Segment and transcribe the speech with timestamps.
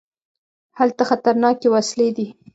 [0.79, 2.27] هلته خطرناکې وسلې دي.